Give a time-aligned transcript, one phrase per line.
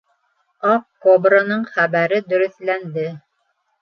[0.69, 3.05] Аҡ кобраның хәбәре дөрөҫләнде.